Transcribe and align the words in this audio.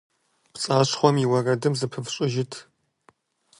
ПцӀащхъуэм 0.53 1.15
и 1.23 1.25
уэрэдым 1.31 1.73
зыпыфщӀыжыт. 1.79 2.53